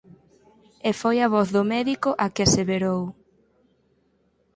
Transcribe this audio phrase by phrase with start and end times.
[0.89, 3.01] E foi a voz do médico a que aseverou: